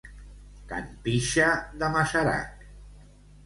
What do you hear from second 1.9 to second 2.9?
Masarac.